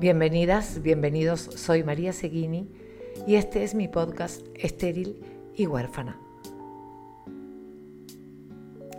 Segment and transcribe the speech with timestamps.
[0.00, 2.72] Bienvenidas, bienvenidos, soy María Seguini
[3.26, 5.20] y este es mi podcast Estéril
[5.54, 6.18] y Huérfana.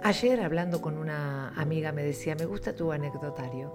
[0.04, 3.74] Ayer hablando con una amiga me decía, me gusta tu anecdotario.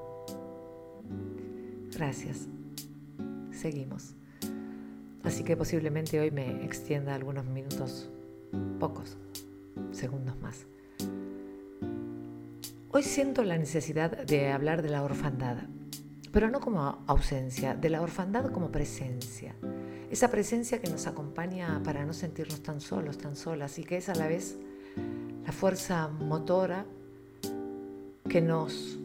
[1.96, 2.46] Gracias.
[3.50, 4.14] Seguimos.
[5.24, 8.08] Así que posiblemente hoy me extienda algunos minutos,
[8.78, 9.18] pocos
[9.90, 10.64] segundos más.
[12.92, 15.64] Hoy siento la necesidad de hablar de la orfandad
[16.36, 19.54] pero no como ausencia, de la orfandad como presencia.
[20.10, 24.10] Esa presencia que nos acompaña para no sentirnos tan solos, tan solas, y que es
[24.10, 24.58] a la vez
[25.46, 26.84] la fuerza motora
[28.28, 28.98] que nos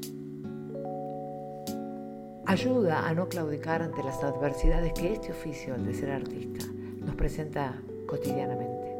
[2.48, 6.66] ayuda a no claudicar ante las adversidades que este oficio, de ser artista,
[6.98, 8.98] nos presenta cotidianamente.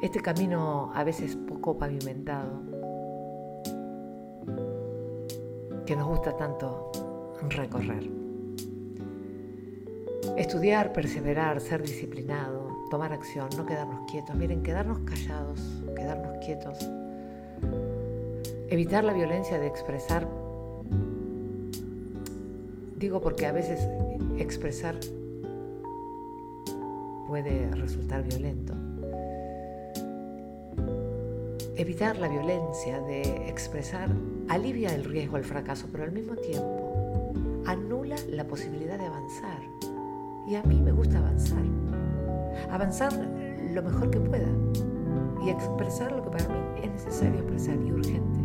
[0.00, 2.73] Este camino a veces poco pavimentado
[5.86, 6.90] que nos gusta tanto
[7.50, 8.10] recorrer.
[10.36, 14.34] Estudiar, perseverar, ser disciplinado, tomar acción, no quedarnos quietos.
[14.34, 15.60] Miren, quedarnos callados,
[15.94, 16.78] quedarnos quietos.
[18.68, 20.26] Evitar la violencia de expresar.
[22.96, 23.86] Digo porque a veces
[24.38, 24.96] expresar
[27.28, 28.74] puede resultar violento.
[31.76, 34.08] Evitar la violencia de expresar
[34.48, 37.32] alivia el riesgo al fracaso, pero al mismo tiempo
[37.66, 39.58] anula la posibilidad de avanzar.
[40.46, 41.64] Y a mí me gusta avanzar.
[42.70, 43.12] Avanzar
[43.72, 44.46] lo mejor que pueda
[45.44, 48.40] y expresar lo que para mí es necesario expresar y urgente.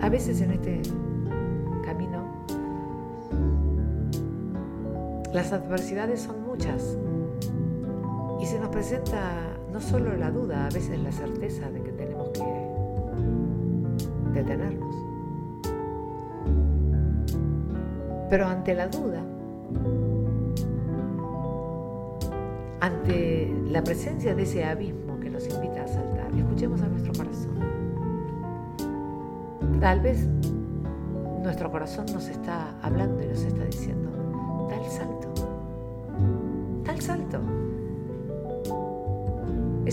[0.00, 0.80] A veces en este
[1.84, 2.24] camino
[5.32, 6.96] las adversidades son muchas
[8.40, 12.30] y se nos presenta no solo la duda, a veces la certeza de que tenemos
[12.30, 12.42] que
[14.32, 14.94] detenernos.
[18.28, 19.22] Pero ante la duda,
[22.80, 27.56] ante la presencia de ese abismo que nos invita a saltar, escuchemos a nuestro corazón.
[29.80, 30.26] Tal vez
[31.42, 34.10] nuestro corazón nos está hablando y nos está diciendo,
[34.68, 35.15] tal salto,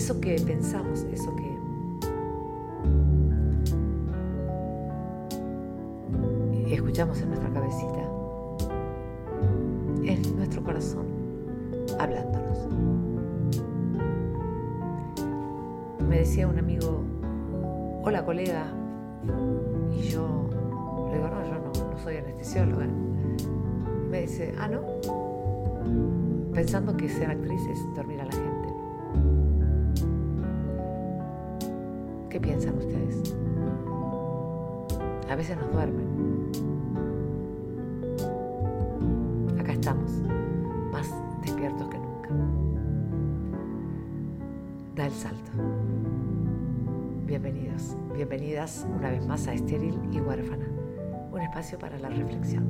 [0.04, 1.48] Eso que pensamos, eso que
[6.74, 8.02] escuchamos en nuestra cabecita,
[10.04, 11.06] es nuestro corazón
[11.98, 12.58] hablándonos.
[16.06, 17.02] Me decía un amigo,
[18.02, 18.66] hola colega,
[19.90, 20.50] y yo
[21.08, 21.54] le digo, no, yo
[21.90, 22.86] no, soy anestesióloga.
[24.10, 24.82] Me dice, ah, no,
[26.52, 28.63] pensando que ser actriz es dormir a la gente.
[32.34, 33.32] ¿Qué piensan ustedes?
[35.30, 36.50] A veces nos duermen.
[39.56, 40.10] Acá estamos,
[40.90, 42.30] más despiertos que nunca.
[44.96, 45.52] Da el salto.
[47.24, 50.66] Bienvenidos, bienvenidas una vez más a Estéril y Huérfana,
[51.30, 52.64] un espacio para la reflexión.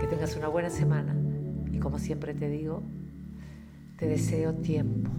[0.00, 1.14] Que tengas una buena semana
[1.70, 2.82] y como siempre te digo,
[3.98, 5.10] te deseo tiempo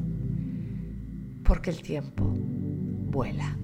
[1.49, 3.57] porque el tiempo vuela.